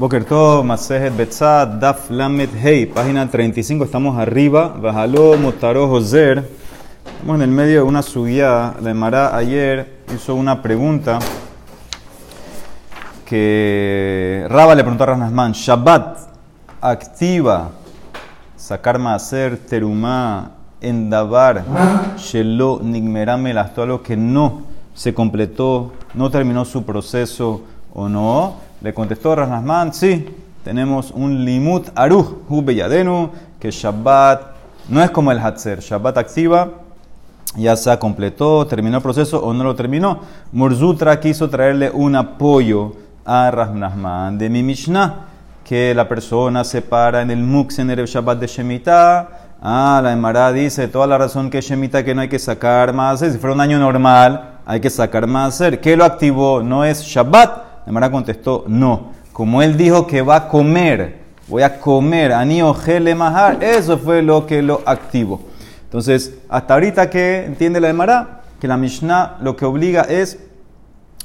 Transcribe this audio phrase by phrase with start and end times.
[0.00, 4.74] Boker Tov, Masejet Betzad, Daf Lamet Hey, página 35, estamos arriba.
[4.80, 6.48] Bajaló Motaro Joser.
[7.04, 8.76] Estamos en el medio de una subida.
[8.80, 11.18] La Emara ayer hizo una pregunta
[13.26, 16.18] que Raba le preguntó a Rasnasman: Shabbat
[16.80, 17.68] activa
[18.56, 21.62] sacar Maser Terumá Endabar
[22.16, 24.62] Shelo Nigmerame algo que no
[24.94, 27.60] se completó, no terminó su proceso
[27.92, 28.69] o no.
[28.80, 30.26] Le contestó Rasnasman, sí,
[30.64, 34.40] tenemos un limut aruj, hu beyadenu, que Shabbat
[34.88, 35.80] no es como el Hatzer.
[35.80, 36.68] Shabbat activa,
[37.56, 40.20] ya se completó, terminó el proceso o no lo terminó.
[40.52, 42.92] Murzutra quiso traerle un apoyo
[43.24, 45.26] a Rasnasman de mi Mishnah,
[45.62, 49.28] que la persona se para en el Muksen el Shabbat de Shemitah.
[49.62, 53.20] Ah, la Emara dice toda la razón que Shemitah que no hay que sacar más.
[53.20, 55.62] Si fuera un año normal, hay que sacar más.
[55.82, 56.62] ¿Qué lo activó?
[56.62, 59.12] No es Shabbat Emara contestó, no.
[59.32, 63.16] Como él dijo que va a comer, voy a comer, anio gele
[63.60, 65.40] eso fue lo que lo activó.
[65.84, 70.38] Entonces, hasta ahorita que entiende la Emara, que la Mishnah lo que obliga es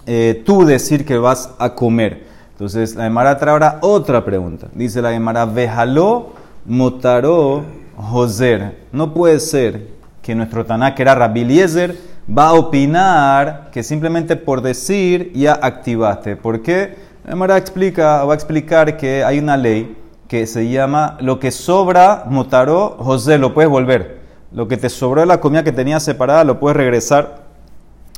[0.06, 2.26] eh, tú decir que vas a comer.
[2.52, 4.68] Entonces, la Emara trae ahora otra pregunta.
[4.74, 6.34] Dice la Emara, vejaló
[6.66, 7.64] motaró
[7.98, 8.86] joser.
[8.92, 9.88] No puede ser
[10.22, 11.44] que nuestro que era Rabbi
[12.28, 16.36] va a opinar que simplemente por decir ya activaste.
[16.36, 16.98] ¿Por qué?
[17.34, 22.24] Mara explica, va a explicar que hay una ley que se llama lo que sobra,
[22.28, 24.20] motaró, José, lo puedes volver.
[24.52, 27.44] Lo que te sobró de la comida que tenías separada, lo puedes regresar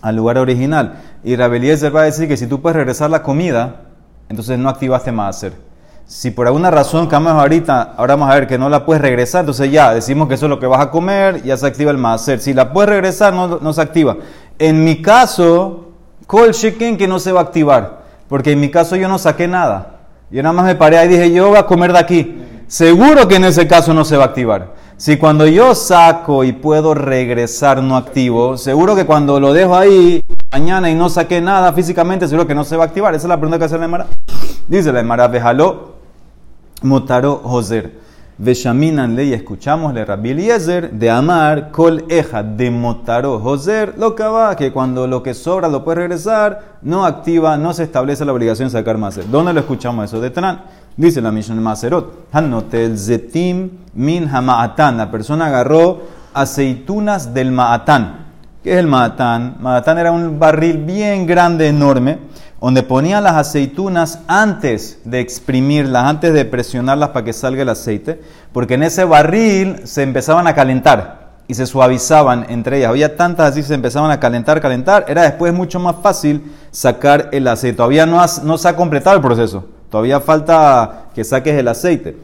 [0.01, 1.01] al lugar original.
[1.23, 3.81] Y Rabeliezer va a decir que si tú puedes regresar la comida,
[4.29, 5.66] entonces no activaste más hacer.
[6.09, 9.41] Si por alguna razón cambiamos ahorita, ahora vamos a ver que no la puedes regresar,
[9.41, 11.97] entonces ya decimos que eso es lo que vas a comer, ya se activa el
[11.97, 12.39] maser.
[12.39, 14.15] Si la puedes regresar, no, se activa.
[14.57, 15.89] En mi caso,
[16.25, 19.49] call chicken que no se va a activar, porque en mi caso yo no saqué
[19.49, 19.97] nada.
[20.31, 22.41] Yo nada más me paré y dije, yo voy a comer de aquí.
[22.67, 24.75] Seguro que en ese caso no se va a activar.
[24.95, 30.21] Si cuando yo saco y puedo regresar no activo, seguro que cuando lo dejo ahí
[30.53, 33.13] mañana y no saqué nada físicamente, seguro que no se va a activar.
[33.13, 34.07] Esa es la pregunta que hace la Emara.
[34.69, 35.96] Dice la Emara, déjalo
[36.83, 38.07] Motaro Joser.
[38.39, 44.21] Veshaminan y escuchamos le Rabbi Eliezer de amar kol eja de Motaro Joser lo que
[44.21, 48.33] va que cuando lo que sobra lo puede regresar no activa no se establece la
[48.33, 49.27] obligación de sacar maser.
[49.27, 50.61] ¿Dónde lo escuchamos eso de Tran?
[50.95, 56.01] Dice la Mishnah Maserot Hanotel zetim min hamaatan la persona agarró
[56.31, 58.27] aceitunas del maatán.
[58.63, 59.57] ¿Qué es el maatán?
[59.59, 62.19] Maatán era un barril bien grande enorme
[62.59, 68.21] donde ponían las aceitunas antes de exprimirlas, antes de presionarlas para que salga el aceite,
[68.51, 72.89] porque en ese barril se empezaban a calentar y se suavizaban entre ellas.
[72.89, 75.05] Había tantas así, se empezaban a calentar, calentar.
[75.07, 77.77] Era después mucho más fácil sacar el aceite.
[77.77, 79.65] Todavía no, se ha completado el proceso.
[79.89, 82.17] Todavía falta que saques el aceite.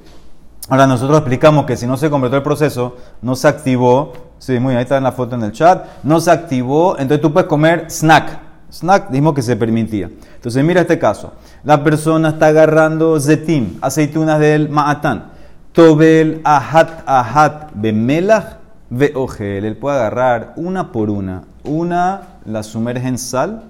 [0.67, 4.13] Ahora nosotros explicamos que si no se completó el proceso, no se activó.
[4.39, 5.85] Sí, muy bien, ahí está en la foto en el chat.
[6.03, 10.09] No se activó, entonces tú puedes comer snack Snack dijimos que se permitía.
[10.35, 11.33] Entonces mira este caso.
[11.63, 15.25] La persona está agarrando zetim, aceitunas del ma'atán.
[15.73, 18.57] Tobel ahat ahat bemelach
[18.89, 19.65] veogel.
[19.65, 21.43] Él puede agarrar una por una.
[21.63, 23.63] Una la sumerge en sal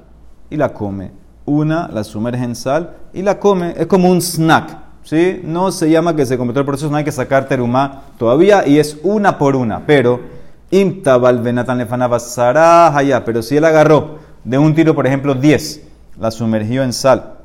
[0.50, 1.12] y la come.
[1.46, 3.74] Una la sumerge en sal y la come.
[3.78, 4.78] Es como un snack.
[5.04, 5.42] ¿sí?
[5.44, 8.80] No se llama que se completó el proceso, no hay que sacar terumá todavía y
[8.80, 9.86] es una por una.
[9.86, 10.22] Pero,
[10.72, 12.20] imtabal benatan lefanaba
[12.98, 13.26] allá.
[13.26, 15.82] Pero si él agarró de un tiro, por ejemplo, 10,
[16.20, 17.36] las sumergió en sal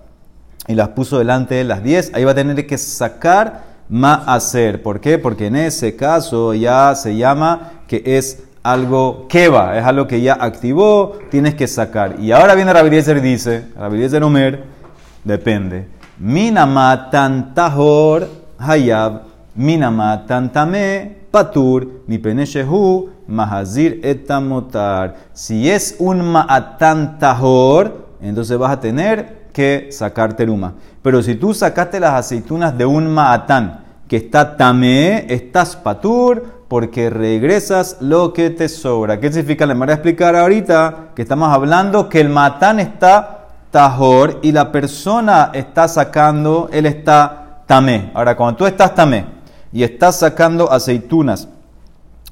[0.67, 3.69] y las puso delante de las 10, ahí va a tener que sacar
[4.27, 4.83] hacer.
[4.83, 5.19] ¿Por qué?
[5.19, 10.21] Porque en ese caso ya se llama que es algo que va, es algo que
[10.21, 12.17] ya activó, tienes que sacar.
[12.21, 14.65] Y ahora viene Rabbi y dice, Rabbi Omer,
[15.25, 15.89] depende.
[16.19, 18.29] Minama tantahor
[18.59, 19.23] hayab,
[19.55, 25.17] minama tantame patur, mi peneshehu, mahazir etamotar.
[25.33, 30.75] Si es un ma'atan tahor, entonces vas a tener que sacar teruma.
[31.03, 37.11] Pero si tú sacaste las aceitunas de un ma'atán que está tamé, estás patur, porque
[37.11, 39.21] regresas lo que te sobra.
[39.21, 39.67] ¿Qué significa?
[39.67, 44.71] Le voy a explicar ahorita que estamos hablando que el matán está tajor y la
[44.71, 48.11] persona está sacando, él está tamé.
[48.15, 49.38] Ahora, cuando tú estás tamé
[49.73, 51.49] y estás sacando aceitunas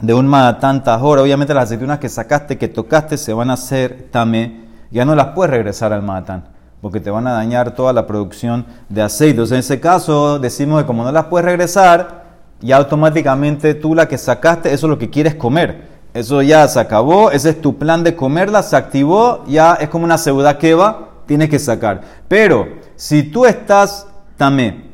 [0.00, 4.08] de un maatán tajor, obviamente las aceitunas que sacaste, que tocaste, se van a hacer
[4.10, 6.44] tamé, ya no las puedes regresar al maatán,
[6.80, 9.42] porque te van a dañar toda la producción de aceite.
[9.42, 12.24] en ese caso, decimos que como no las puedes regresar,
[12.60, 15.96] ya automáticamente tú la que sacaste, eso es lo que quieres comer.
[16.14, 20.06] Eso ya se acabó, ese es tu plan de comerla, se activó, ya es como
[20.06, 20.16] una
[20.58, 22.00] que va, tienes que sacar.
[22.26, 24.06] Pero si tú estás
[24.38, 24.85] tamé.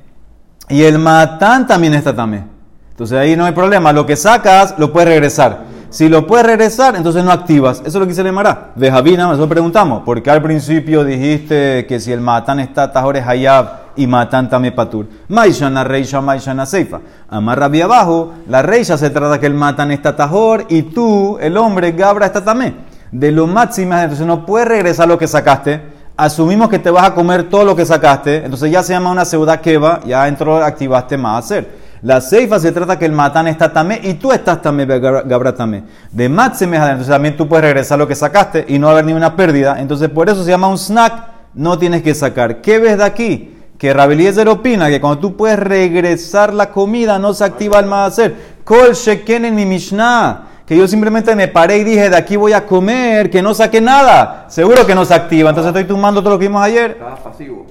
[0.72, 2.44] Y el matán también está tamé.
[2.90, 3.92] Entonces ahí no hay problema.
[3.92, 5.64] Lo que sacas lo puedes regresar.
[5.90, 7.80] Si lo puedes regresar, entonces no activas.
[7.80, 8.70] Eso es lo que se le llamará.
[8.74, 10.02] De Javina, nosotros preguntamos.
[10.06, 15.06] Porque al principio dijiste que si el matán está tajores hayab y matan también patur.
[15.28, 17.00] Maishana reisha, maishana seifa.
[17.28, 21.58] Amarra bien abajo, la reisha se trata que el matan está tajor y tú, el
[21.58, 22.76] hombre, gabra está también.
[23.10, 25.82] De lo máximo, entonces no puedes regresar lo que sacaste.
[26.22, 29.24] Asumimos que te vas a comer todo lo que sacaste, entonces ya se llama una
[29.24, 31.68] seuda va ya entró, activaste más hacer.
[32.00, 35.82] La seifa se trata que el matan está tamé y tú estás tamé, gabra tamé.
[36.12, 39.34] De máxime, entonces también tú puedes regresar lo que sacaste y no haber ni una
[39.34, 39.80] pérdida.
[39.80, 41.24] Entonces por eso se llama un snack,
[41.54, 42.60] no tienes que sacar.
[42.60, 43.56] ¿Qué ves de aquí?
[43.76, 48.36] que Rabeliezer opina que cuando tú puedes regresar la comida no se activa el hacer.
[48.62, 50.51] Kol sheken ni mishnah.
[50.66, 53.80] Que yo simplemente me paré y dije, de aquí voy a comer, que no saqué
[53.80, 54.46] nada.
[54.48, 55.50] Seguro que no se activa.
[55.50, 56.98] Entonces estoy tumbando todo lo que vimos ayer.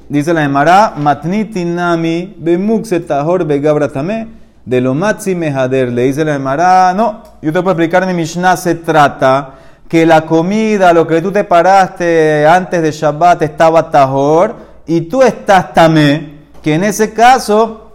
[0.10, 4.28] Dice la Emara, matniti nami bemuxetahor begabratame.
[4.66, 5.92] De lo matzi mehader.
[5.92, 9.56] Le dice la Emara, no, yo te puedo explicar, mi Mishnah se trata
[9.92, 14.56] que la comida, lo que tú te paraste antes de Shabbat estaba tahor
[14.86, 17.92] y tú estás tamé, que en ese caso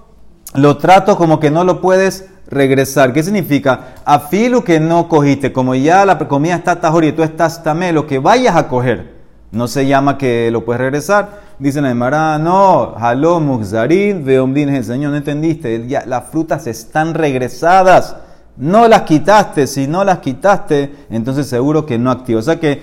[0.52, 3.12] lo trato como que no lo puedes regresar.
[3.12, 3.94] ¿Qué significa?
[4.04, 8.06] Afilu que no cogiste, como ya la comida está tajor y tú estás tamé, lo
[8.06, 9.14] que vayas a coger,
[9.50, 11.46] no se llama que lo puedes regresar.
[11.58, 18.16] Dicen la Emara, no, haló muxarin, veomdin, señor, no entendiste, ya, las frutas están regresadas
[18.56, 22.40] no las quitaste, si no las quitaste, entonces seguro que no activa.
[22.40, 22.80] O sea que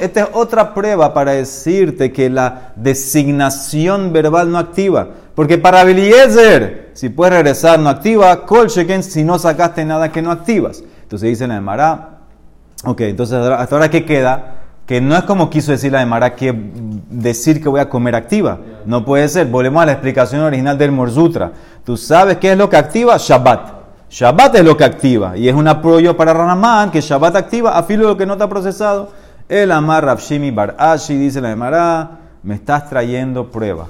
[0.00, 5.08] esta es otra prueba para decirte que la designación verbal no activa.
[5.38, 8.44] Porque para Beliezer, si puedes regresar, no activa.
[8.44, 10.82] Kol si no sacaste nada que no activas.
[11.02, 12.22] Entonces dice la Emara,
[12.84, 14.56] ok, entonces hasta ahora ¿qué queda?
[14.84, 16.52] Que no es como quiso decir la Emara que
[17.08, 18.58] decir que voy a comer activa.
[18.84, 19.46] No puede ser.
[19.46, 21.52] Volvemos a la explicación original del Morzutra.
[21.84, 23.16] Tú sabes qué es lo que activa?
[23.16, 23.74] Shabbat.
[24.10, 25.36] Shabbat es lo que activa.
[25.36, 28.32] Y es un apoyo para Ranamán que Shabbat activa a filo de lo que no
[28.32, 29.12] está procesado.
[29.48, 32.10] El Amar Rabshimi Bar Ashi dice la Emara,
[32.42, 33.86] me estás trayendo prueba.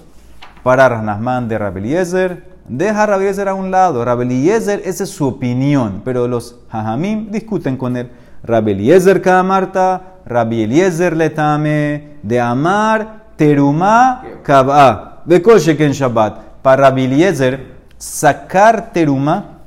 [0.63, 4.05] Para Ranamán de Rabeliezer, deja a Rabeliezer a un lado.
[4.05, 8.11] Rabeliezer, esa es su opinión, pero los Hajamim discuten con él.
[8.43, 15.43] Rabeliezer Marta, Rabeliezer Letame, de Amar Terumá Kab'a, de
[15.79, 16.39] en Shabbat.
[16.63, 19.59] Para Rabeliezer, sacar Terumá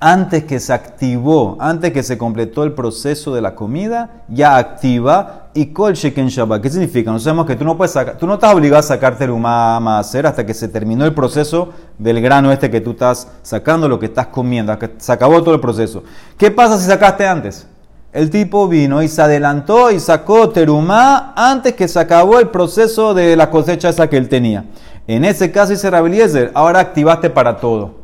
[0.00, 5.47] antes que se activó, antes que se completó el proceso de la comida, ya activa
[5.58, 6.62] y kol sheken shabbat.
[6.62, 7.10] ¿Qué significa?
[7.10, 9.98] No sabemos que tú no puedes sacar, tú no estás obligado a sacarte el a
[9.98, 13.98] hacer hasta que se terminó el proceso del grano este que tú estás sacando, lo
[13.98, 16.04] que estás comiendo, hasta que se acabó todo el proceso.
[16.36, 17.66] ¿Qué pasa si sacaste antes?
[18.12, 23.12] El tipo vino y se adelantó y sacó terumá antes que se acabó el proceso
[23.12, 24.64] de la cosecha esa que él tenía.
[25.08, 27.96] En ese caso dice Rabeliezer, ahora activaste para todo.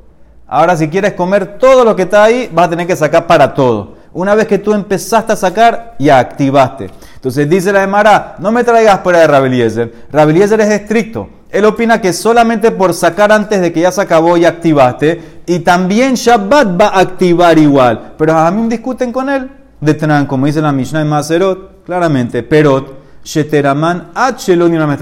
[0.46, 3.54] Ahora, si quieres comer todo lo que está ahí, vas a tener que sacar para
[3.54, 3.94] todo.
[4.12, 6.88] Una vez que tú empezaste a sacar, ya activaste.
[7.24, 9.94] Entonces dice la Emara, no me traigas fuera de Rabeliezer.
[10.12, 11.26] Rabeliezer es estricto.
[11.48, 15.60] Él opina que solamente por sacar antes de que ya se acabó y activaste, y
[15.60, 18.12] también Shabbat va a activar igual.
[18.18, 19.50] Pero mí discuten con él.
[19.80, 24.10] Detran, como dice la Mishnah de Maserot, claramente, Perot, Sheteraman,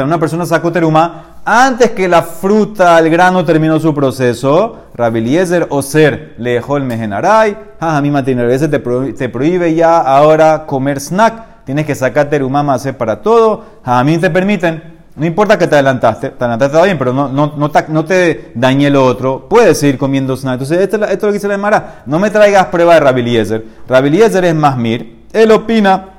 [0.06, 5.82] Una persona sacó teruma antes que la fruta, el grano terminó su proceso, Rabiliezer o
[5.82, 12.28] ser lejol mejenaray, a mí te, te prohíbe ya ahora comer snack, tienes que sacar
[12.28, 16.76] terumama hacer para todo, a mí te permiten, no importa que te adelantaste, te adelantaste
[16.76, 20.36] está bien, pero no, no, no, te, no te dañe lo otro, puedes seguir comiendo
[20.36, 20.54] snack.
[20.54, 23.64] Entonces, esto, esto es lo que dice la Mara, no me traigas prueba de Rabiliezer,
[23.88, 26.12] Rabiliezer es más mir, él opina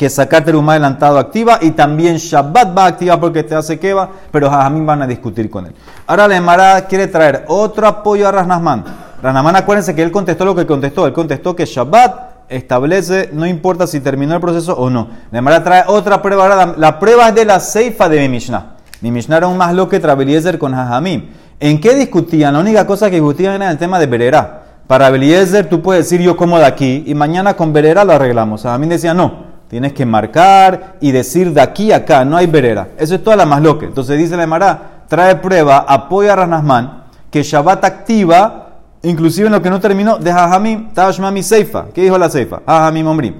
[0.00, 4.08] que sacar terumá adelantado activa y también Shabbat va a activar porque te hace va
[4.30, 5.74] pero Jajamín van a discutir con él.
[6.06, 8.82] Ahora la Emara quiere traer otro apoyo a Rasnasman.
[9.22, 11.06] Rasnasman, acuérdense que él contestó lo que contestó.
[11.06, 15.08] Él contestó que Shabbat establece, no importa si terminó el proceso o no.
[15.30, 16.42] La Emara trae otra prueba.
[16.42, 18.76] Ahora la, prueba es de la ceifa de mi Mishnah.
[19.00, 21.30] Mi Mishnah era un más lo que Trabeliezer con Jajamim.
[21.58, 22.52] ¿En qué discutían?
[22.52, 24.64] La única cosa que discutían era el tema de Berera.
[24.86, 28.64] Para Beliezer tú puedes decir yo como de aquí y mañana con Berera lo arreglamos.
[28.64, 29.50] Jajamim decía no.
[29.70, 32.88] Tienes que marcar y decir de aquí a acá, no hay verera.
[32.98, 33.86] Eso es toda la más loca.
[33.86, 38.59] Entonces dice la Emara, trae prueba, apoya a Ranasman, que Shabbat activa,
[39.02, 41.86] inclusive en lo que no terminó, de Jajamim, Tashmami Seifa.
[41.94, 42.60] ¿Qué dijo la Seifa?
[42.66, 43.34] Jajamim Omrim.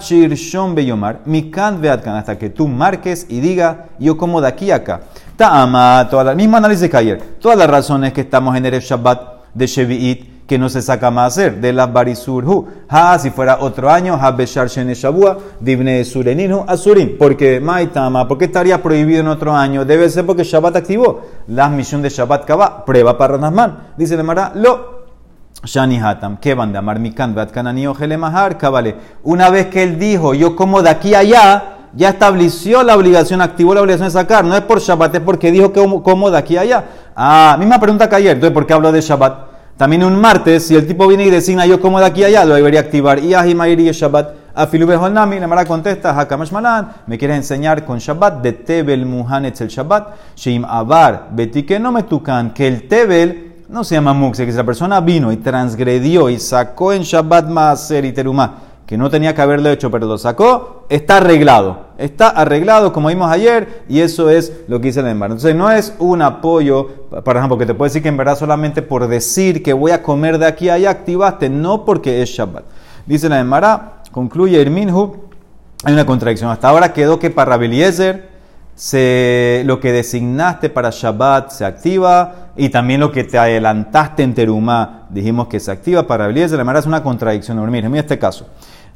[0.00, 4.76] Shon Beyomar, Mikan Veatkan, hasta que tú marques y diga, yo como de aquí a
[4.76, 5.00] acá.
[5.36, 7.22] Ta'ama, toda la misma análisis que ayer.
[7.40, 9.20] Todas las razones que estamos en el Shabbat
[9.54, 12.66] de Shevi'it, que no se saca más hacer de la barisurhu.
[12.88, 17.16] Ha, si fuera otro año, ha beshar shene shabua, divne sureninu asurim.
[17.16, 19.84] Porque, maitama, ¿por qué estaría prohibido en otro año?
[19.84, 22.84] Debe ser porque Shabbat activó la misión de Shabbat Kaba.
[22.84, 23.92] Prueba para Rasman.
[23.96, 25.06] Dice el Mara, lo.
[25.62, 27.32] Shani Hatam, que van de amar mikan,
[28.18, 28.96] mahar, kabale.
[29.22, 31.62] Una vez que él dijo, yo como de aquí a allá,
[31.94, 34.44] ya estableció la obligación, activó la obligación de sacar.
[34.44, 36.84] No es por Shabbat, es porque dijo que como de aquí a allá.
[37.14, 38.32] Ah, misma pregunta que ayer.
[38.32, 39.49] Entonces, ¿por qué hablo de Shabbat?
[39.80, 42.44] También un martes, si el tipo viene y designa yo como de aquí a allá,
[42.44, 43.18] lo debería activar.
[43.18, 44.34] Y Ahimairi Shabbat.
[44.54, 49.58] Afilu Nami, la Mara contesta, Hakamash Malan, me quieres enseñar con Shabbat, de Tebel Muhanet
[49.58, 54.44] el Shabbat, Sheim Abar, Betike no me tucan, que el Tebel no se llama Muxe,
[54.44, 58.12] que si la persona vino y transgredió y sacó en Shabbat Maaser y
[58.90, 61.90] que no tenía que haberlo hecho, pero lo sacó, está arreglado.
[61.96, 65.30] Está arreglado, como vimos ayer, y eso es lo que dice el Embar.
[65.30, 66.88] Entonces, no es un apoyo,
[67.24, 70.02] por ejemplo, que te puede decir que en verdad solamente por decir que voy a
[70.02, 72.64] comer de aquí a allá activaste, no porque es Shabbat.
[73.06, 75.18] Dice la Emara, concluye Irminhu,
[75.84, 76.50] hay una contradicción.
[76.50, 78.28] Hasta ahora quedó que para Rabeliezer
[78.74, 84.34] se, lo que designaste para Shabbat se activa y también lo que te adelantaste en
[84.34, 86.56] Terumá dijimos que se activa para Rabeliezer.
[86.56, 87.56] La Emara es una contradicción.
[87.70, 88.48] Mira, mira este caso.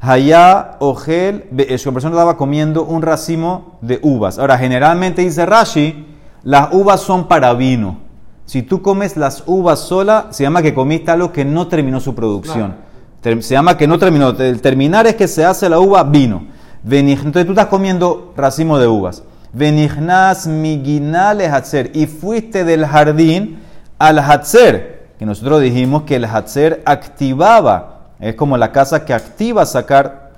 [0.05, 4.37] Hayá Ogel, eh, su persona estaba comiendo un racimo de uvas.
[4.37, 6.05] Ahora, generalmente dice Rashi,
[6.43, 7.97] las uvas son para vino.
[8.45, 12.13] Si tú comes las uvas sola, se llama que comiste algo que no terminó su
[12.13, 12.75] producción.
[13.23, 14.29] Se llama que no terminó.
[14.29, 16.43] El terminar es que se hace la uva vino.
[16.87, 19.23] Entonces tú estás comiendo racimo de uvas.
[19.51, 21.89] Venignas miginales hatzer.
[21.95, 23.61] Y fuiste del jardín
[23.97, 25.07] al hatzer.
[25.17, 30.31] Que nosotros dijimos que el hatzer activaba es como la casa que activa sacar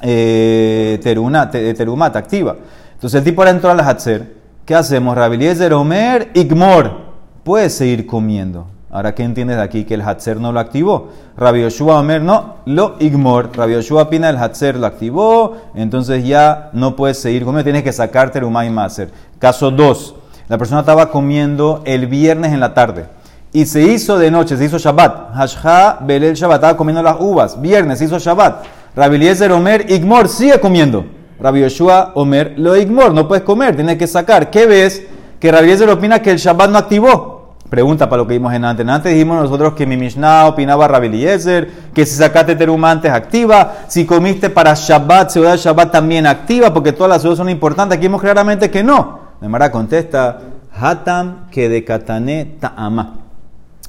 [0.00, 2.56] eh, terumata, activa.
[2.94, 4.42] Entonces el tipo ahora entró al Hatzer.
[4.64, 5.16] ¿Qué hacemos?
[5.16, 7.12] Rabiliezer Omer, Igmor.
[7.44, 8.66] Puedes seguir comiendo.
[8.90, 9.84] Ahora, ¿qué entiendes de aquí?
[9.84, 11.08] Que el Hatzer no lo activó.
[11.36, 13.50] Rabbi Yoshua Omer no, lo Igmor.
[13.56, 13.74] Rabbi
[14.10, 15.56] Pina el Hatzer lo activó.
[15.74, 17.64] Entonces ya no puedes seguir comiendo.
[17.64, 19.10] Tienes que sacar terumá y maser.
[19.38, 20.14] Caso 2.
[20.48, 23.06] La persona estaba comiendo el viernes en la tarde
[23.52, 25.34] y se hizo de noche, se hizo Shabbat.
[25.34, 27.60] Hashha Belel Shabbat, estaba comiendo las uvas.
[27.60, 28.64] Viernes se hizo Shabbat.
[28.96, 31.04] Rabbi Eliezer Omer, Igmor, sigue comiendo.
[31.38, 34.50] Rabbi Yoshua Omer, lo Igmor, no puedes comer, tienes que sacar.
[34.50, 35.02] ¿Qué ves?
[35.38, 37.56] Que Rabbi Eliezer opina que el Shabbat no activó.
[37.68, 38.86] Pregunta para lo que vimos en antes.
[38.86, 43.72] Antes dijimos nosotros que mi Mishnah opinaba Rabbi Eliezer, que si sacaste teruma antes activa,
[43.88, 47.96] si comiste para Shabbat, se da Shabbat también activa, porque todas las ciudades son importantes.
[47.96, 49.20] Aquí vimos claramente que no.
[49.40, 50.38] Nemara contesta,
[50.74, 53.21] Hatam que de Katane Ta'ama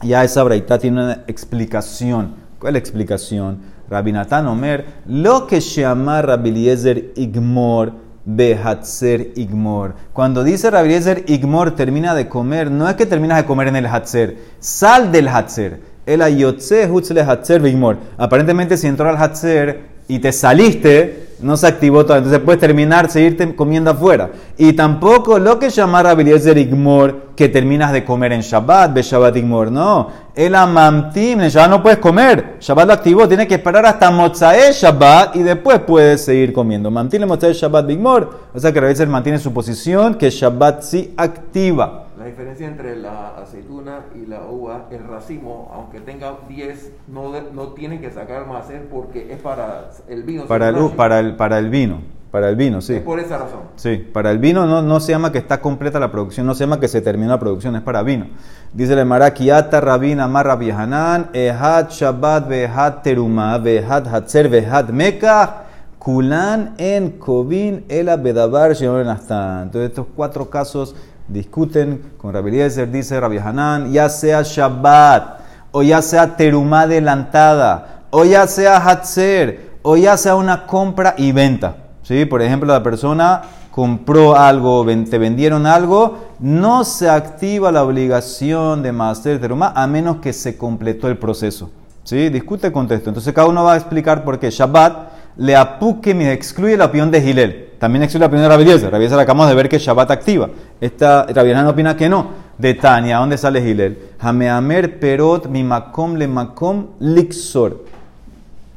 [0.04, 2.36] ya esa braita tiene una explicación.
[2.60, 3.58] ¿Cuál es la explicación?
[3.90, 7.94] Rabinatán Omer, lo que se llama Rabiliezer Igmor,
[8.26, 9.96] Behatzer Igmor.
[10.14, 13.86] Cuando dice Rabiliezer Igmor termina de comer, no es que terminas de comer en el
[13.86, 15.82] Hatzer, sal del Hatzer.
[16.06, 17.98] El ayotze hutzle Hatzer Igmor.
[18.18, 22.18] Aparentemente, si entró al Hatzer y te saliste, no se activó todo.
[22.18, 24.32] Entonces puedes terminar, seguirte comiendo afuera.
[24.58, 29.36] Y tampoco lo que llamar de Igmor, que terminas de comer en Shabbat, ve Shabbat
[29.36, 29.72] Igmor.
[29.72, 32.58] No, el amamtim, en Shabbat no puedes comer.
[32.60, 36.90] Shabbat lo activó, tienes que esperar hasta Mozae Shabbat y después puedes seguir comiendo.
[36.90, 38.30] Mamtim, Mozae Shabbat Igmor.
[38.54, 42.03] O sea que a veces mantiene su posición que Shabbat sí activa.
[42.24, 47.74] La diferencia entre la aceituna y la uva, el racimo, aunque tenga 10, no, no
[47.74, 50.46] tiene que sacar más porque es para el vino.
[50.46, 52.00] Para el, para, el, para el vino.
[52.32, 53.02] Para el vino, sí.
[53.02, 53.64] por esa razón.
[53.76, 56.64] Sí, para el vino no, no se llama que está completa la producción, no se
[56.64, 58.28] llama que se terminó la producción, es para vino.
[58.72, 65.64] Dice el Marakiata Rabina Marra Viehanan, Ehad Shabbat Behad Teruma, Behad Hatzer Behad Mekah,
[66.00, 70.96] Kulan en Kovin Ela Bedabar Entonces estos cuatro casos
[71.34, 75.40] discuten con Rabbi Eliezer, dice Rabbi Hanan, ya sea Shabbat,
[75.72, 81.32] o ya sea terumá adelantada, o ya sea Hatzer, o ya sea una compra y
[81.32, 81.78] venta.
[82.04, 82.26] ¿Sí?
[82.26, 88.92] Por ejemplo, la persona compró algo, te vendieron algo, no se activa la obligación de
[88.92, 91.72] Master Terumá a menos que se completó el proceso.
[92.04, 92.30] ¿Sí?
[92.30, 93.10] Discute el contexto.
[93.10, 97.12] Entonces cada uno va a explicar por qué Shabbat le apuque me excluye la opinión
[97.12, 97.70] de Gilel.
[97.80, 100.50] También excluye la opinión de Rabbi Rabbi acabamos de ver que Shabbat activa.
[100.80, 102.44] Esta Rabbi opina que no.
[102.58, 103.98] De Tania, ¿dónde sale Gilel?
[104.20, 107.84] Hameamer perot mi makom le makom lixor.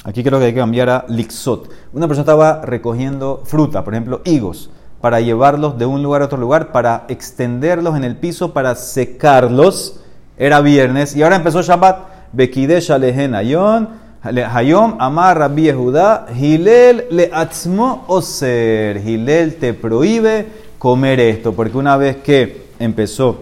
[0.05, 1.69] Aquí creo que hay que cambiar a lixot.
[1.93, 4.71] Una persona estaba recogiendo fruta, por ejemplo, higos,
[5.01, 10.01] para llevarlos de un lugar a otro lugar, para extenderlos en el piso, para secarlos.
[10.39, 12.17] Era viernes y ahora empezó Shabbat.
[12.33, 13.89] Bekidesh alehen ayon
[14.27, 18.97] Hayom Amar Rabbi Yehuda, Hilel le atzmo oser.
[18.99, 20.47] Hilel te prohíbe
[20.79, 23.41] comer esto, porque una vez que empezó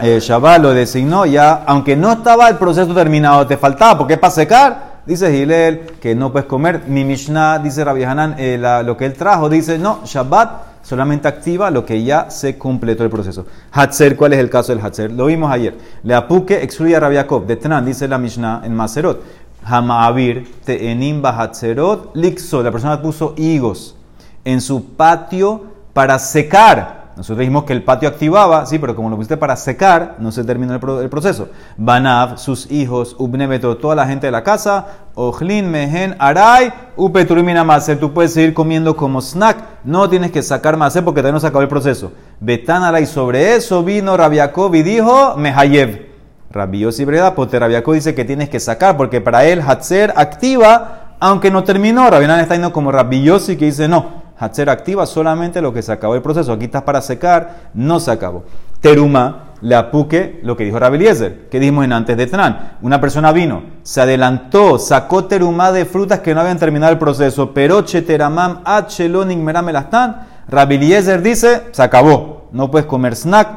[0.00, 4.18] eh, Shabbat lo designó ya, aunque no estaba el proceso terminado, te faltaba, porque es
[4.18, 4.94] para secar.
[5.06, 6.82] Dice Gilel que no puedes comer.
[6.88, 11.70] Mi Mishnah, dice Rabbi Hanan, eh, lo que él trajo, dice no, Shabbat solamente activa
[11.70, 13.46] lo que ya se completó el proceso.
[13.72, 15.12] Hatzer, ¿cuál es el caso del Hatzer?
[15.12, 15.74] Lo vimos ayer.
[16.02, 17.46] Le apuque excluye a Rabbi Jacob.
[17.46, 19.22] De Tran, dice la Mishnah en Maserot.
[19.64, 22.62] Hamaavir, te'enim bahatzerot, lixo.
[22.62, 23.96] La persona puso higos
[24.44, 27.04] en su patio para secar.
[27.16, 30.42] Nosotros dijimos que el patio activaba, sí, pero como lo pusiste para secar, no se
[30.42, 31.48] terminó el, pro- el proceso.
[31.76, 38.00] Banav, sus hijos, Ubnebeto, toda la gente de la casa, Ojlin, Mehen, Aray, Upeturimina Maser.
[38.00, 41.46] Tú puedes seguir comiendo como snack, no tienes que sacar Maser porque todavía no se
[41.46, 42.10] acabó el proceso.
[42.40, 46.13] Betan Aray, sobre eso vino Rabiakov y dijo, Mehayev.
[46.54, 51.16] Rabbi Yossi Breda, Poter Rabiakov dice que tienes que sacar porque para él Hatzer activa,
[51.18, 52.08] aunque no terminó.
[52.08, 54.22] Rabinan está yendo como Rabbi Yossi que dice no.
[54.38, 56.52] Hatzer activa solamente lo que se acabó el proceso.
[56.52, 58.44] Aquí estás para secar, no se acabó.
[58.80, 62.76] Teruma le apuque lo que dijo Rabbi Eliezer, que dijimos en antes de Tran.
[62.82, 67.54] Una persona vino, se adelantó, sacó teruma de frutas que no habían terminado el proceso,
[67.54, 70.26] pero cheteramam acheloning meramelastan.
[70.48, 73.48] Rabbi Eliezer dice, se acabó, no puedes comer snack,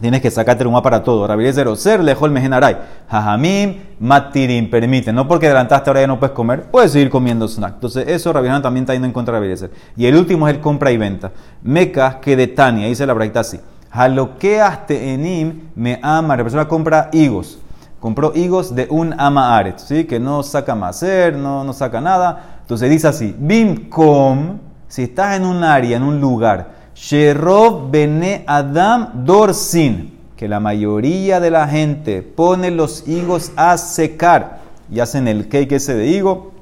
[0.00, 1.26] Tienes que sacar terumá para todo.
[1.26, 2.76] Rabbi Eliezer Oser, lejol mejenaray.
[3.10, 5.10] Jajamim, matirim, permite.
[5.10, 7.74] No porque adelantaste ahora ya no puedes comer, puedes seguir comiendo snack.
[7.74, 9.72] Entonces, eso Rabbi también está yendo en contra de Rabbi.
[9.96, 11.32] Y el último es el compra y venta.
[11.62, 13.58] Mecas que de Tania, dice la braita así.
[13.90, 16.36] Halokeas enim me ama.
[16.36, 17.58] La persona compra higos.
[17.98, 20.04] Compró higos de un ama aret, ¿sí?
[20.04, 22.58] que no saca macer, no, no saca nada.
[22.60, 29.26] Entonces dice así: Bimcom, si estás en un área, en un lugar, Sherov bene Adam
[29.26, 34.60] dorsin, que la mayoría de la gente pone los higos a secar
[34.90, 36.52] y hacen el cake ese de higo,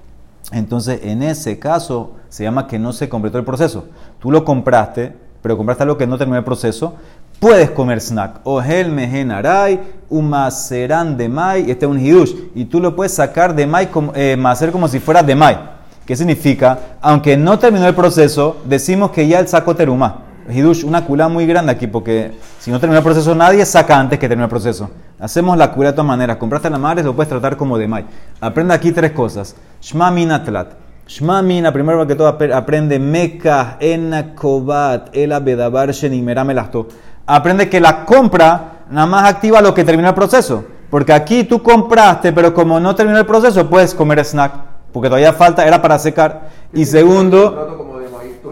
[0.50, 3.86] entonces en ese caso se llama que no se completó el proceso.
[4.18, 6.94] Tú lo compraste, pero compraste algo que no terminó el proceso,
[7.38, 8.40] puedes comer snack.
[8.42, 13.54] Ohel mehen aray, umaserán de mai, este es un hidush, y tú lo puedes sacar
[13.54, 15.74] de mai, eh, macer como si fuera de mai.
[16.04, 16.96] ¿Qué significa?
[17.00, 20.23] Aunque no terminó el proceso, decimos que ya él sacó teruma.
[20.48, 24.18] Hidush, una culá muy grande aquí, porque si no terminó el proceso, nadie saca antes
[24.18, 24.90] que termine el proceso.
[25.18, 26.36] Hacemos la culá de todas maneras.
[26.36, 28.04] Compraste la madre, lo puedes tratar como de mai.
[28.40, 29.56] Aprende aquí tres cosas.
[29.80, 30.72] Shma mina tlat.
[31.06, 36.88] Shma mina, primero que todo ap- aprende meka ena kobat el abedabar shenimera melasto.
[37.26, 40.64] Aprende que la compra nada más activa lo que terminó el proceso.
[40.90, 44.52] Porque aquí tú compraste, pero como no terminó el proceso, puedes comer snack.
[44.92, 46.48] Porque todavía falta, era para secar.
[46.72, 47.83] Y segundo,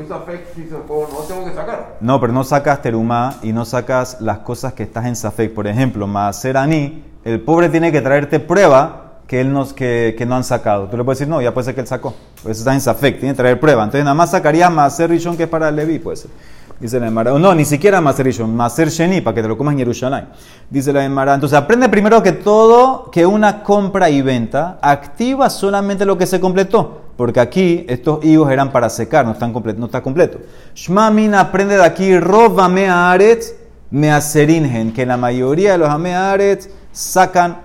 [0.08, 1.96] safek, si se puedo, no tengo que sacar.
[2.00, 5.52] no, pero no sacas terumá y no sacas las cosas que estás en Safek.
[5.52, 10.26] Por ejemplo, Maaser Ani, el pobre tiene que traerte prueba que él nos, que, que
[10.26, 10.88] no han sacado.
[10.88, 12.14] Tú le puedes decir, no, ya puede ser que él sacó.
[12.40, 13.82] Eso está en Safek, tiene que traer prueba.
[13.84, 16.30] Entonces nada más sacarías Maaser Rishon que es para Levi, puede ser.
[16.82, 17.38] Dice la Emara.
[17.38, 20.24] No, ni siquiera Maaser Rishon, Maaser Sheni, para que te lo comas en Jerusalén.
[20.68, 21.32] Dice la Emara.
[21.32, 26.40] Entonces aprende primero que todo que una compra y venta activa solamente lo que se
[26.40, 27.02] completó.
[27.16, 30.40] Porque aquí estos higos eran para secar, no, están comple- no está completo.
[30.74, 33.54] Shmamin aprende de aquí, roba mearetz
[33.92, 37.58] measerinhen, que la mayoría de los amearetz sacan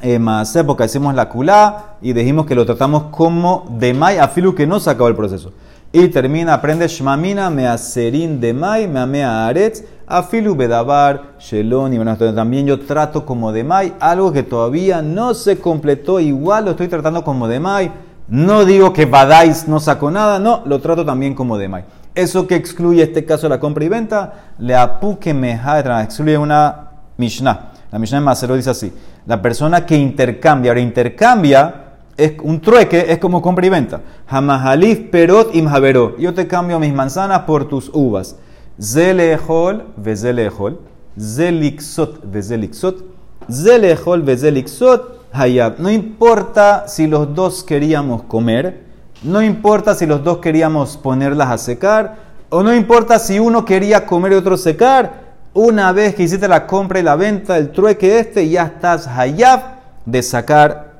[0.00, 4.52] eh, más porque hicimos la culá y dijimos que lo tratamos como de mai, afilu
[4.52, 5.52] que no se acabó el proceso.
[5.94, 12.66] Y termina, aprende Shmamina measerin de mai, meamea aretz, afilu bedabar, shelon, y bueno, también
[12.66, 17.22] yo trato como de mai, algo que todavía no se completó, igual lo estoy tratando
[17.22, 17.92] como de mai.
[18.28, 21.84] No digo que Badais no sacó nada, no, lo trato también como de mai.
[22.14, 26.88] Eso que excluye este caso de la compra y venta, le apuque mejadra, excluye una
[27.18, 27.72] Mishnah.
[27.90, 28.90] La Mishnah en Macero dice así:
[29.26, 31.81] la persona que intercambia, ahora intercambia,
[32.16, 34.00] es un trueque, es como compra y venta.
[34.28, 36.16] Hamahalif perot imhavero.
[36.18, 38.36] Yo te cambio mis manzanas por tus uvas.
[38.80, 40.80] Zelehol vezelehol.
[41.18, 43.04] Zelixot vezelixot.
[43.50, 45.78] Zelehol vezelixot hayab.
[45.78, 48.84] No importa si los dos queríamos comer,
[49.22, 52.16] no importa si los dos queríamos ponerlas a secar,
[52.50, 55.22] o no importa si uno quería comer y otro secar.
[55.54, 59.60] Una vez que hiciste la compra y la venta, el trueque este, ya estás hayab
[60.06, 60.91] de sacar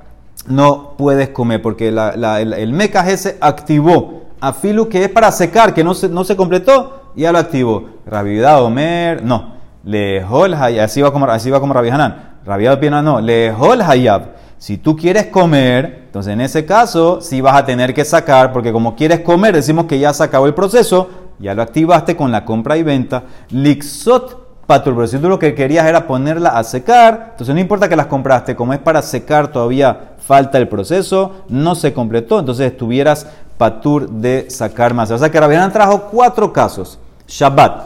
[0.47, 5.73] no puedes comer porque el, el mecas ese activó a filu que es para secar,
[5.73, 7.91] que no se, no se completó, ya lo activó.
[8.07, 9.53] Rabiudad Omer, no.
[9.85, 11.91] Lejol hayab, así va como, así va como Rabbi
[12.91, 13.21] no.
[13.21, 14.31] Lejol hayab.
[14.59, 18.73] Si tú quieres comer, entonces en ese caso sí vas a tener que sacar, porque
[18.73, 22.45] como quieres comer, decimos que ya se acabó el proceso, ya lo activaste con la
[22.45, 23.25] compra y venta.
[23.51, 27.89] Lixot patur, pero si tú lo que querías era ponerla a secar, entonces no importa
[27.89, 32.73] que las compraste, como es para secar todavía falta el proceso, no se completó, entonces
[32.73, 33.27] estuvieras
[33.59, 35.11] patur de sacar más.
[35.11, 37.85] O sea que Rabinán trajo cuatro casos: Shabbat,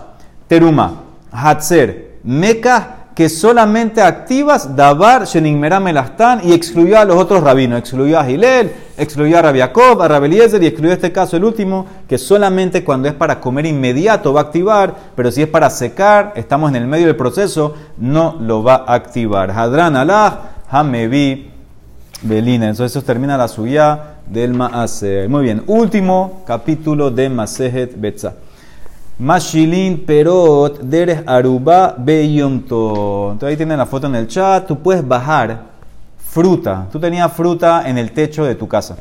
[0.49, 7.79] Teruma, Hatzer, Mecca que solamente activas Dabar Shenigmera Melastán y excluyó a los otros rabinos.
[7.79, 12.19] Excluyó a Gilel, excluyó a Rabiakov, a Rabeliezer y excluyó este caso, el último, que
[12.19, 16.69] solamente cuando es para comer inmediato va a activar, pero si es para secar, estamos
[16.69, 19.51] en el medio del proceso, no lo va a activar.
[19.51, 21.53] Hadran Allah, Hamevi,
[22.27, 22.69] Belina.
[22.69, 25.29] Entonces eso termina la suya del Maase.
[25.29, 28.35] Muy bien, último capítulo de Masejet Betza.
[29.19, 33.31] Mashilin Perot Deres Aruba Beyonto.
[33.33, 34.67] Entonces ahí tienen la foto en el chat.
[34.67, 35.63] Tú puedes bajar
[36.19, 36.87] fruta.
[36.93, 38.99] Tú tenías fruta en el techo de tu casa.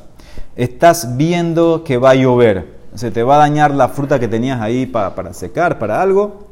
[0.56, 2.76] Estás viendo que va a llover.
[2.94, 6.48] Se te va a dañar la fruta que tenías ahí para, secar, para algo.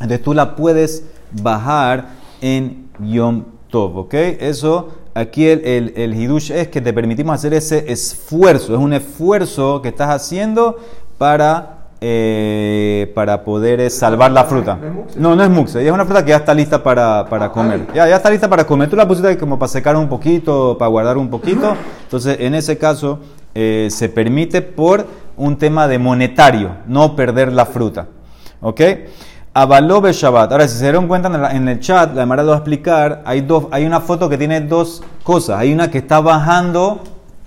[0.00, 2.08] Entonces tú la puedes bajar
[2.40, 3.96] en Yom Tov.
[3.96, 4.14] ¿Ok?
[4.14, 4.88] Eso
[5.18, 8.74] aquí el, el, el hidush es que te permitimos hacer ese esfuerzo.
[8.74, 10.78] Es un esfuerzo que estás haciendo
[11.18, 14.78] para eh, para poder eh, salvar la fruta.
[15.16, 17.88] No, no es muxe, es una fruta que ya está lista para, para comer.
[17.92, 18.88] Ya, ya está lista para comer.
[18.88, 21.74] Tú la pusiste como para secar un poquito, para guardar un poquito.
[22.04, 23.18] Entonces, en ese caso,
[23.52, 28.06] eh, se permite por un tema de monetario, no perder la fruta.
[28.60, 28.80] ¿Ok?
[29.60, 30.52] Avalobe Shabbat.
[30.52, 33.22] Ahora, si se dieron cuenta en, el chat, la Mara lo va a explicar.
[33.24, 35.58] Hay, dos, hay una foto que tiene dos cosas.
[35.58, 37.00] Hay una que está bajando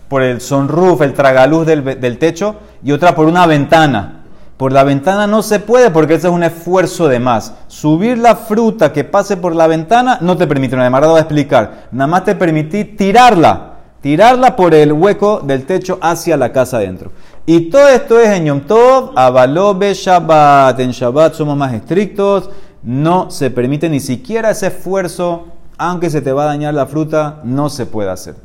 [0.10, 4.24] por el sunroof, el tragaluz del, techo, y otra por una ventana.
[4.58, 7.54] Por la ventana no se puede porque ese es un esfuerzo de más.
[7.68, 11.22] Subir la fruta que pase por la ventana no te permite, no, además va a
[11.22, 11.88] explicar.
[11.94, 17.14] Nada más te permití tirarla, tirarla por el hueco del techo hacia la casa adentro.
[17.46, 20.80] Y todo esto es en Yom Tov, Avalobe Shabbat.
[20.80, 22.52] En Shabbat somos más estrictos,
[22.84, 27.40] no se permite ni siquiera ese esfuerzo, aunque se te va a dañar la fruta,
[27.44, 28.36] no se puede hacer.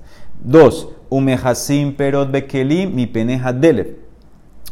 [0.42, 3.98] Dos, Umehasim perot bekelim mi peneja delep.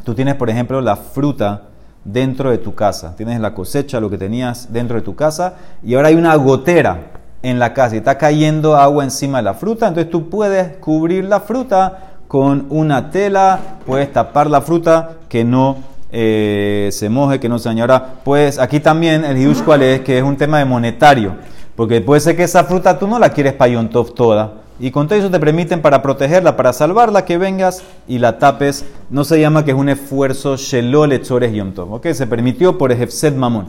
[0.05, 1.65] Tú tienes, por ejemplo, la fruta
[2.03, 3.15] dentro de tu casa.
[3.17, 7.11] Tienes la cosecha, lo que tenías dentro de tu casa, y ahora hay una gotera
[7.43, 9.87] en la casa y está cayendo agua encima de la fruta.
[9.87, 15.77] Entonces tú puedes cubrir la fruta con una tela, puedes tapar la fruta que no
[16.11, 18.15] eh, se moje, que no se añora.
[18.25, 21.37] Pues aquí también el hidush cuál es, que es un tema de monetario.
[21.77, 25.07] Porque puede ser que esa fruta tú no la quieres para Yontov toda y con
[25.07, 28.85] todo eso te permiten para protegerla, para salvarla, que vengas y la tapes.
[29.11, 32.09] No se llama que es un esfuerzo shelole chores yom ¿ok?
[32.15, 33.69] Se permitió por Ejefset Mamón.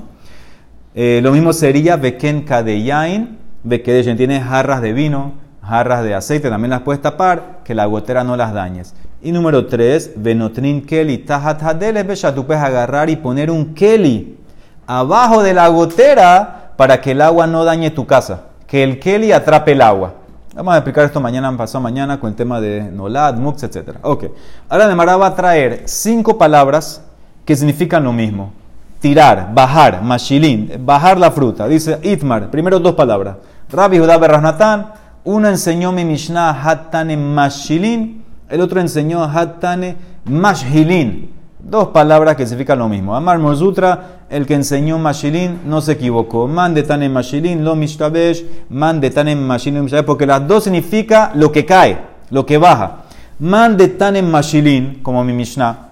[0.96, 4.18] Eh, lo mismo sería Beken Kadeyain, Bekedeyen.
[4.18, 8.38] Tienes jarras de vino, jarras de aceite, también las puedes tapar, que la gotera no
[8.38, 8.94] las dañes.
[9.22, 14.38] Y número 3, Benotrin Keli Tahat Hadeles Tú puedes agarrar y poner un Keli
[14.86, 18.42] abajo de la gotera para que el agua no dañe tu casa.
[18.68, 20.14] Que el Keli atrape el agua.
[20.56, 23.98] Vamos a explicar esto mañana, pasado mañana, con el tema de Nolad, Mux, etc.
[24.04, 24.26] Ok.
[24.70, 27.02] Ahora Nemara va a traer cinco palabras
[27.44, 28.54] que significan lo mismo.
[29.00, 31.68] Tirar, bajar, mashilin, bajar la fruta.
[31.68, 33.36] Dice Itmar, primero dos palabras.
[33.70, 34.94] Rabbi Judá Berrahnatán,
[35.26, 41.34] uno enseñó mi Mishnah Hattane Mashilin, el otro enseñó Hattane Mashilin.
[41.60, 43.16] Dos palabras que significan lo mismo.
[43.16, 46.48] Amar Mozutra, el que enseñó Mashilin, no se equivocó.
[46.48, 51.98] Man de Mashilin, lo Mishtabesh, man de Mashilin, porque las dos significa lo que cae,
[52.30, 53.06] lo que baja.
[53.40, 55.90] Man de Mashilin, como mi Mishnah,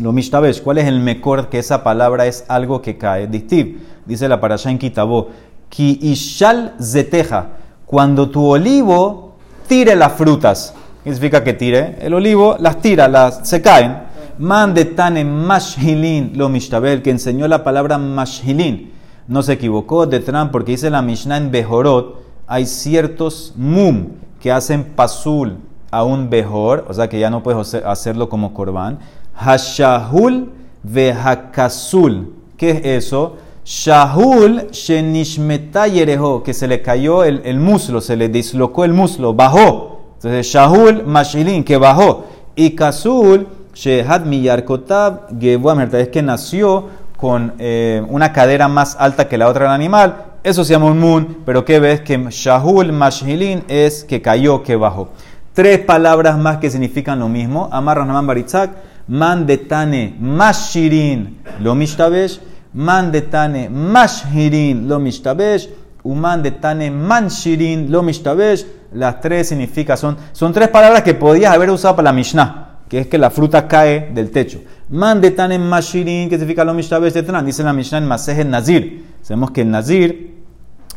[0.00, 3.28] lo Mishtabesh, ¿cuál es el mejor que esa palabra es algo que cae?
[3.28, 5.28] Distiv, dice la parasha en Kitabó,
[5.68, 7.46] Ki Ishal Zeteja,
[7.86, 9.32] cuando tu olivo
[9.66, 10.74] tire las frutas.
[11.04, 11.96] ¿Qué significa que tire?
[12.00, 14.04] El olivo las tira, las, se caen.
[14.38, 18.92] Man de Tane Mashhilin lo Mishtabel, que enseñó la palabra Mashhilin.
[19.28, 20.20] No se equivocó de
[20.52, 24.08] porque dice la Mishnah en Behorot, hay ciertos mum
[24.40, 25.58] que hacen pasul
[25.90, 28.98] a un behor, o sea que ya no puedes hacerlo como korban.
[29.34, 32.34] Hashahul vehakasul.
[32.56, 33.36] ¿Qué es eso?
[33.66, 39.34] Shahul shenishmeta yereho, que se le cayó el, el, muslo, se le dislocó el muslo,
[39.34, 40.14] bajó.
[40.14, 42.26] Entonces, Shahul mashilin, que bajó.
[42.54, 49.48] Y Kasul Shehad Miyarkotab es que nació con eh, una cadera más alta que la
[49.48, 50.24] otra del animal.
[50.44, 52.02] Eso se llama un mun, pero ¿qué ves?
[52.02, 55.08] Que Shahul Mashhilin es que cayó, que bajó.
[55.52, 57.68] Tres palabras más que significan lo mismo.
[57.72, 58.70] Amar Rahman Baritzak,
[59.08, 62.40] man detane mashirin lo mishtabesh,
[62.76, 65.68] man detane mashirin lo mishtabesh,
[66.04, 68.64] uman detane manshirin lo mishtabesh.
[68.92, 73.00] Las tres significan, son, son tres palabras que podías haber usado para la Mishnah que
[73.00, 74.60] es que la fruta cae del techo.
[74.88, 79.04] Mandetan en Mashirin, que significa lo Mishtabes de Dice la Mishnah en Masej en Nazir.
[79.22, 80.44] Sabemos que en Nazir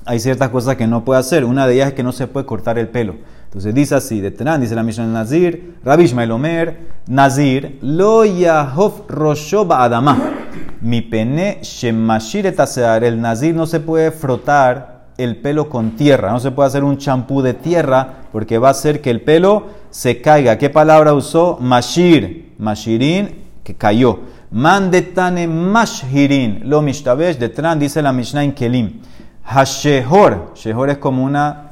[0.06, 1.44] hay ciertas cosas que no puede hacer.
[1.44, 3.16] Una de ellas es que no se puede cortar el pelo.
[3.46, 8.24] Entonces dice así, de Tenan, dice la Mishnah en Nazir, Rabbi Ishmael Omer, Nazir, lo
[8.24, 10.39] Yahov Roshoba Adama.
[10.82, 16.32] Mi pene Shemashir el Nazir no se puede frotar el pelo con tierra.
[16.32, 19.68] No se puede hacer un champú de tierra porque va a hacer que el pelo
[19.90, 20.58] se caiga.
[20.58, 21.58] ¿Qué palabra usó?
[21.60, 22.54] Mashir.
[22.58, 24.20] Mashirin, que cayó.
[24.52, 26.62] Mandetane mashirin.
[26.64, 29.02] Lo mishtabesh, detran, dice la Mishnah en Kelim.
[29.44, 30.54] Hashehor.
[30.56, 31.72] Shehor es como una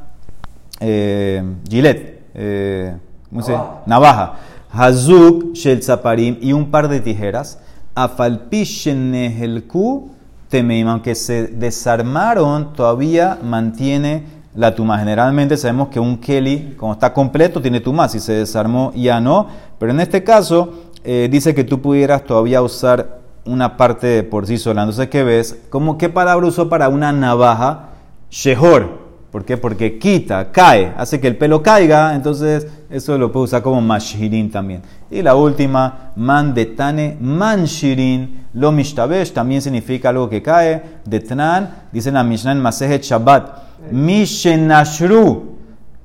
[0.79, 2.23] eh, gilet.
[2.33, 2.95] Eh,
[3.29, 3.81] ¿cómo se Navaja.
[3.85, 4.33] Navaja.
[4.69, 7.59] Hazuk, shel zaparim y un par de tijeras.
[7.97, 10.11] Afalpishenehelku
[10.49, 14.99] temeim, aunque se desarmaron, todavía mantiene la tuma.
[14.99, 18.07] Generalmente sabemos que un keli, como está completo, tiene tuma.
[18.07, 19.47] Si se desarmó, ya no.
[19.79, 24.59] Pero en este caso, eh, dice que tú pudieras todavía usar una parte por sí
[24.59, 24.83] sola.
[24.83, 25.57] Entonces, ¿qué ves?
[25.71, 27.89] ¿Cómo, ¿Qué palabra usó para una navaja?
[28.29, 29.06] Shehor.
[29.37, 29.55] ¿Por qué?
[29.55, 34.49] Porque quita, cae, hace que el pelo caiga, entonces eso lo puede usar como mashirin
[34.49, 34.81] también.
[35.11, 41.01] Y la última, mandetane manshirin, lo mishtabesh, también significa algo que cae.
[41.05, 45.55] Detnan, dice la Mishnah en Masejet Shabbat, mishenashru,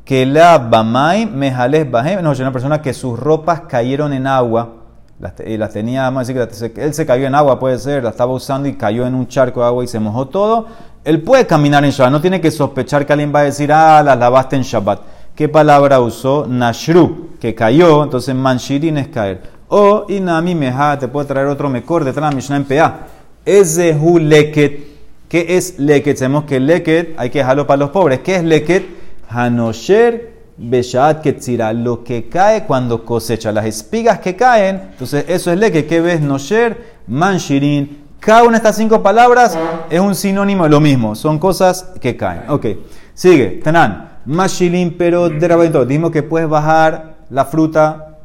[0.04, 4.74] que la bamay mejales bahem, no, una persona que sus ropas cayeron en agua,
[5.18, 8.04] las, y las tenía, vamos a decir que él se cayó en agua, puede ser,
[8.04, 10.66] la estaba usando y cayó en un charco de agua y se mojó todo.
[11.04, 14.02] Él puede caminar en Shabbat, no tiene que sospechar que alguien va a decir, ah,
[14.04, 15.00] las lavaste en Shabbat.
[15.34, 16.46] ¿Qué palabra usó?
[16.46, 19.40] Nashru, que cayó, entonces manshirin es caer.
[19.68, 23.06] O inami meja, te puede traer otro mejor detrás de la Mishnah en PA.
[23.44, 24.92] Ezehu leket.
[25.28, 26.18] ¿Qué es leket?
[26.18, 28.18] Sabemos que leket hay que dejarlo para los pobres.
[28.20, 28.84] ¿Qué es leket?
[29.30, 31.72] Hanosher beshat ketzira.
[31.72, 33.50] Lo que cae cuando cosecha.
[33.50, 34.90] Las espigas que caen.
[34.92, 35.88] Entonces, eso es leket.
[35.88, 36.20] ¿Qué ves?
[36.20, 38.01] Nosher, manshirin.
[38.22, 39.58] Cada una de estas cinco palabras
[39.90, 41.16] es un sinónimo de lo mismo.
[41.16, 42.44] Son cosas que caen.
[42.50, 42.66] Ok.
[43.14, 43.60] Sigue.
[43.64, 44.10] Tanan.
[44.26, 45.84] Mashirin, pero de rabadito.
[45.84, 48.18] Dijimos que puedes bajar la fruta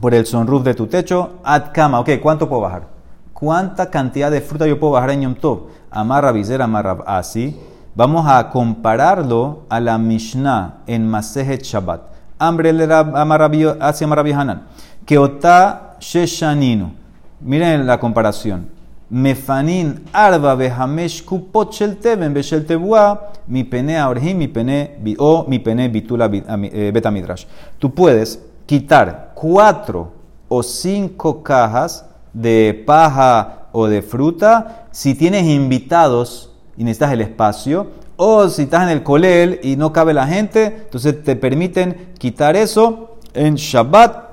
[0.00, 1.40] por el sunroof de tu techo.
[1.42, 1.98] Ad kama.
[1.98, 2.10] Ok.
[2.22, 2.86] ¿Cuánto puedo bajar?
[3.32, 5.62] ¿Cuánta cantidad de fruta yo puedo bajar en Yom Tov?
[5.90, 7.58] Amarra visera, amarra así.
[7.96, 12.02] Vamos a compararlo a la Mishnah en Masejet Shabbat.
[12.38, 14.62] Hambre le amarra así amarra Hanan.
[15.04, 16.92] Que ota sheshaninu.
[17.40, 18.73] Miren la comparación.
[19.10, 25.58] Mefanin arba behamesh kupot shel teben beshel tebua mi pene aorhim mi pene o mi
[25.58, 27.44] pene bitula eh, betamidrash.
[27.78, 30.12] Tú puedes quitar cuatro
[30.48, 37.88] o cinco cajas de paja o de fruta si tienes invitados y necesitas el espacio
[38.16, 42.56] o si estás en el colel y no cabe la gente, entonces te permiten quitar
[42.56, 44.24] eso en Shabbat.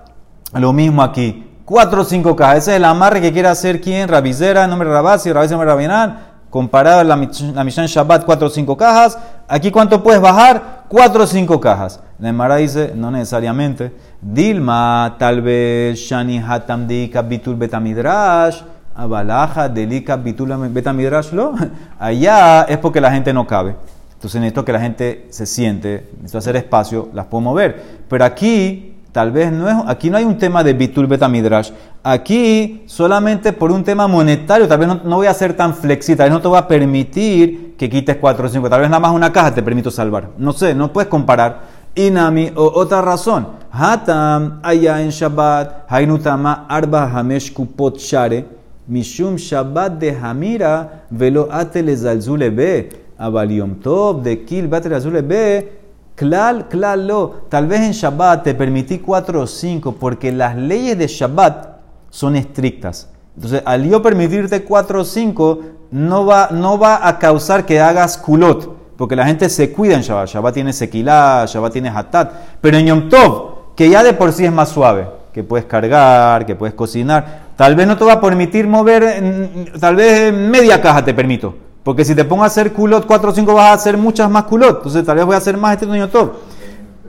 [0.53, 1.50] Lo mismo aquí.
[1.65, 2.59] Cuatro o cinco cajas.
[2.59, 6.31] Ese es el amarre que quiere hacer quien, Rabizera, nombre Rabasi, Rabasi, nombre Rabinan.
[6.49, 9.17] Comparado a la, la Mishnah en Shabbat, cuatro o cinco cajas.
[9.47, 10.83] Aquí, ¿cuánto puedes bajar?
[10.89, 12.01] Cuatro o cinco cajas.
[12.19, 13.93] La Emara dice, no necesariamente.
[14.21, 18.63] Dilma, tal vez, Shani Hatam Dika Bitul Betamidrash.
[18.95, 21.53] Abalaja, Delika Bitul Betamidrash, lo.
[21.99, 23.75] Allá es porque la gente no cabe.
[24.13, 28.03] Entonces necesito que la gente se siente, necesito hacer espacio, las puedo mover.
[28.07, 31.71] Pero aquí, tal vez no es, aquí no hay un tema de Bitul Betamidrash.
[32.03, 36.17] Aquí, solamente por un tema monetario, tal vez no, no voy a ser tan flexible,
[36.17, 38.99] tal vez no te voy a permitir que quites 4 o 5, tal vez nada
[38.99, 40.29] más una caja te permito salvar.
[40.37, 41.81] No sé, no puedes comparar.
[41.95, 43.47] Inami, o otra razón.
[43.69, 48.45] Hatam, allá en Shabbat, Hainutama, Arba Hamesh Kupot Share,
[48.87, 55.80] Mishum Shabbat de Hamira, Velo Atele Zalzule Be, Abaliom Tov, de Kil Batele Zalzule Be,
[56.21, 57.47] Klal, klal lo.
[57.49, 61.79] Tal vez en Shabbat te permití cuatro o cinco porque las leyes de Shabbat
[62.11, 63.09] son estrictas.
[63.35, 68.19] Entonces, al yo permitirte cuatro o cinco, no va, no va a causar que hagas
[68.19, 68.95] culot.
[68.97, 70.29] Porque la gente se cuida en Shabbat.
[70.29, 72.33] Shabbat tiene sequilá, Shabbat tiene hatat.
[72.61, 76.45] Pero en Yom Tov, que ya de por sí es más suave, que puedes cargar,
[76.45, 80.79] que puedes cocinar, tal vez no te va a permitir mover, mm, tal vez media
[80.79, 81.70] caja te permito.
[81.83, 84.43] Porque si te pongo a hacer culot 4 o 5 vas a hacer muchas más
[84.43, 84.77] culot.
[84.77, 86.33] Entonces tal vez voy a hacer más este niño top.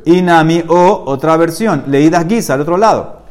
[0.04, 3.22] Inami o otra versión, leídas guisa al otro lado.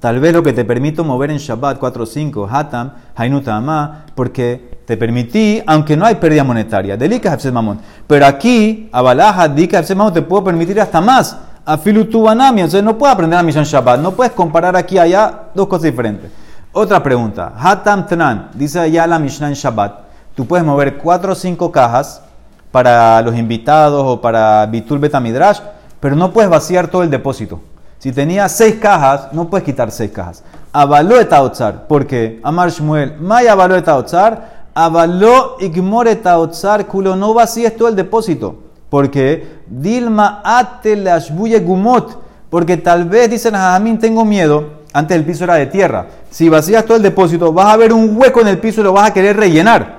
[0.00, 4.82] Tal vez lo que te permito mover en Shabbat 4 o 5, Hatam, Hainutama, porque
[4.84, 7.80] te permití, aunque no hay pérdida monetaria, Delika Hefset Mamón.
[8.06, 11.36] Pero aquí, Abalaja, Dika Hefset Mamón, te puedo permitir hasta más.
[11.64, 15.66] Afilutubanami, entonces no puedes aprender a misión Shabbat, no puedes comparar aquí y allá dos
[15.66, 16.30] cosas diferentes.
[16.72, 20.05] Otra pregunta, Hatam Tnan, dice allá la Mishnah en Shabbat,
[20.36, 22.22] tú puedes mover 4 o 5 cajas
[22.70, 25.60] para los invitados o para Bitul Betamidrash,
[25.98, 27.58] pero no puedes vaciar todo el depósito.
[27.98, 30.44] Si tenías seis cajas, no puedes quitar seis cajas.
[30.72, 31.86] Avaló etaotzar.
[31.86, 32.38] ¿Por qué?
[32.42, 33.16] Amar Shmuel.
[33.18, 34.66] Maya avaló etaotzar.
[34.74, 36.86] Avaló igmor etaotzar.
[36.86, 38.56] Culo no vacíes todo el depósito.
[38.90, 42.20] Porque Dilma ate lashbuye gumot.
[42.50, 44.76] Porque tal vez, dicen a tengo miedo.
[44.92, 46.06] Antes el piso era de tierra.
[46.30, 48.92] Si vacías todo el depósito, vas a ver un hueco en el piso y lo
[48.92, 49.95] vas a querer rellenar.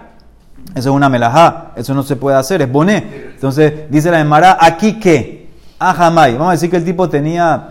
[0.75, 3.31] Eso es una melajá, eso no se puede hacer, es boné.
[3.33, 5.47] Entonces, dice la Emara, ¿aquí qué?
[5.79, 6.33] Ajamay.
[6.33, 7.69] Vamos a decir que el tipo tenía.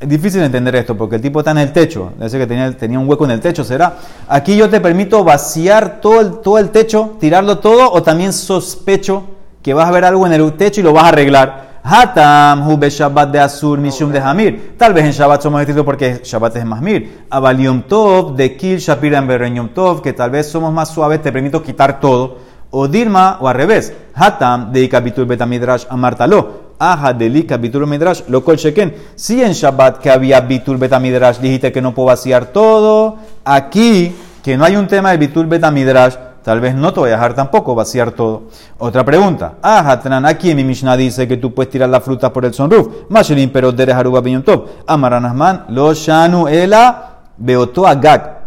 [0.00, 2.12] Es difícil entender esto porque el tipo está en el techo.
[2.26, 3.94] Ser que tenía, tenía un hueco en el techo, ¿será?
[4.28, 9.24] Aquí yo te permito vaciar todo el, todo el techo, tirarlo todo, o también sospecho
[9.62, 11.71] que vas a ver algo en el techo y lo vas a arreglar.
[11.84, 14.76] Hatam, Hube Shabbat de Azur, Mishum de Hamir.
[14.78, 17.26] Tal vez en Shabbat somos estrictos porque Shabbat es Mahmir.
[17.28, 21.62] Abalium Tov, de Kil Shapira en Tov, que tal vez somos más suaves, te permito
[21.62, 22.38] quitar todo.
[22.70, 23.92] O Dirma, o al revés.
[24.14, 26.72] Hatam, de Ikabitul Betamidrash, Amartalo.
[26.78, 28.94] Aja de Ikabitul Midrash, lo col sheken.
[29.14, 34.56] Si en Shabbat que había Bitul Betamidrash dijiste que no puedo vaciar todo, aquí, que
[34.56, 37.74] no hay un tema de Bitul Betamidrash, Tal vez no te voy a dejar tampoco
[37.74, 38.42] vaciar todo.
[38.78, 39.54] Otra pregunta.
[39.62, 42.52] Ah, Hatran, aquí en mi Mishnah dice que tú puedes tirar la fruta por el
[42.52, 43.08] sunroof.
[43.08, 44.68] Mashelin, pero deres aruba top.
[44.86, 48.38] Amaranasman, lo shanu ela beoto agak.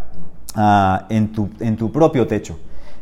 [0.55, 2.58] Ah, en tu propio techo.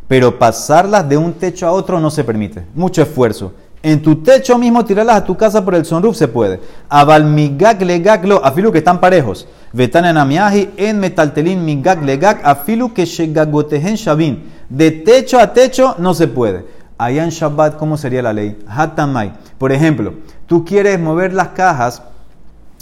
[0.08, 2.66] Pero pasarlas de un techo a otro no se permite.
[2.76, 3.54] Mucho esfuerzo.
[3.84, 6.62] En tu techo mismo tirarlas a tu casa por el sunroof se puede.
[6.88, 9.46] Avalmigak legak lo, afilu que están parejos.
[9.74, 14.42] Vetan en en metaltelin migak legak afilu que shegagotehen shavin.
[14.70, 16.66] De techo a techo no se puede.
[16.98, 18.58] Allá en Shabbat, ¿cómo sería la ley?
[18.66, 19.34] Hatamai.
[19.58, 20.14] Por ejemplo,
[20.48, 22.04] tú quieres mover las cajas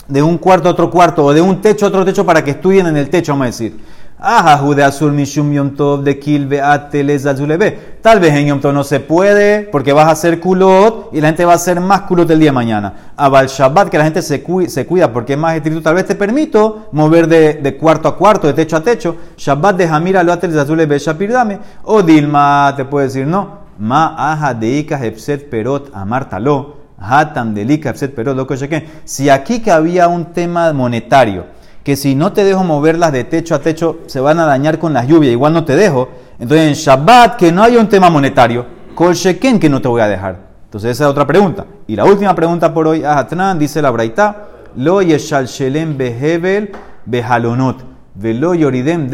[0.07, 2.51] de un cuarto a otro cuarto o de un techo a otro techo para que
[2.51, 3.79] estudien en el techo, vamos a decir.
[4.23, 7.97] Ajá, de azul mishum yom tov de kilve azulebe.
[8.03, 11.29] Tal vez en yom tov no se puede porque vas a hacer culot y la
[11.29, 12.93] gente va a hacer más culot el día de mañana.
[13.17, 16.89] Abal Shabbat, que la gente se, cuida porque es más estricto, tal vez te permito
[16.91, 19.15] mover de, cuarto a cuarto, de techo a techo.
[19.35, 21.57] Shabbat de Hamira lo ateles azulebe shapirdame.
[21.85, 23.61] O Dilma te puede decir no.
[23.79, 26.75] Ma aja de hepset perot amartalo.
[26.99, 32.15] Hatam de hepset perot lo que Si aquí que había un tema monetario que si
[32.15, 35.31] no te dejo moverlas de techo a techo, se van a dañar con las lluvias,
[35.31, 36.09] igual no te dejo.
[36.39, 38.65] Entonces en Shabbat, que no haya un tema monetario,
[38.95, 40.51] Kol Sheken, que no te voy a dejar.
[40.65, 41.65] Entonces esa es otra pregunta.
[41.87, 46.71] Y la última pregunta por hoy, Ahatran, dice la Braita, Lo yeshal shelem behebel
[47.05, 47.83] behalonot,
[48.15, 49.09] velo yoridem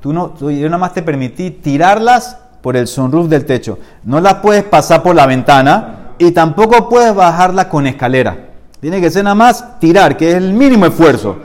[0.00, 3.78] Tú no, yo nada más te permití tirarlas por el sunroof del techo.
[4.04, 8.36] No las puedes pasar por la ventana y tampoco puedes bajarlas con escalera.
[8.80, 11.36] Tiene que ser nada más tirar, que es el mínimo esfuerzo.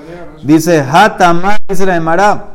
[0.43, 2.45] Dice, Hatamá, dice la Emara,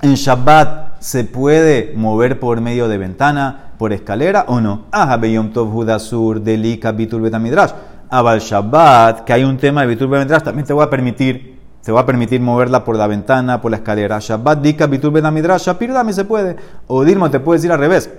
[0.00, 4.86] en Shabbat se puede mover por medio de ventana, por escalera o no.
[5.20, 7.72] Beyom Tov Judasur, Delika, Bitul Betamidrash.
[8.08, 11.92] Abal Shabbat, que hay un tema de Bitul Betamidrash, también te voy a permitir, te
[11.92, 14.18] va a permitir moverla por la ventana, por la escalera.
[14.20, 16.56] Shabbat, Dika, Bitul Betamidrash, Shapir, dame se puede.
[16.86, 18.10] O Dirmo, te puedes decir al revés.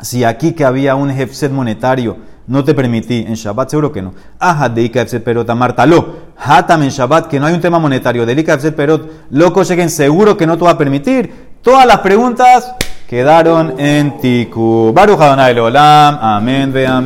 [0.00, 4.14] Si aquí que había un hefset monetario, no te permití en Shabbat, seguro que no.
[4.38, 6.32] Ajá, de Ika Perot, amartalo.
[6.36, 8.26] Hatam en Shabbat, que no hay un tema monetario.
[8.26, 11.52] De Ika Perot, loco, lleguen, seguro que no te va a permitir.
[11.62, 12.74] Todas las preguntas
[13.06, 14.92] quedaron en Tiku.
[14.92, 16.18] Baruch Adonai Olam.
[16.20, 17.00] Amén, ve amén.